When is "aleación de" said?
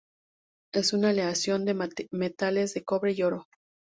1.09-1.75